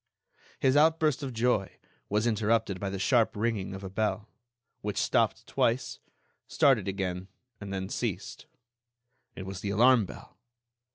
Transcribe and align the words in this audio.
His 0.59 0.75
outburst 0.75 1.21
of 1.21 1.31
joy 1.31 1.77
was 2.09 2.25
interrupted 2.25 2.79
by 2.79 2.89
the 2.89 2.97
sharp 2.97 3.35
ringing 3.35 3.75
of 3.75 3.83
a 3.83 3.89
bell, 3.91 4.31
which 4.81 4.97
stopped 4.97 5.45
twice, 5.45 5.99
started 6.47 6.87
again 6.87 7.27
and 7.59 7.71
then 7.71 7.87
ceased. 7.87 8.47
It 9.35 9.45
was 9.45 9.59
the 9.61 9.69
alarm 9.69 10.07
bell. 10.07 10.39